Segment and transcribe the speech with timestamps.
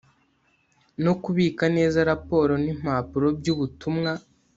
[1.03, 4.11] No kubika neza raporo n impapuro by ubutumwa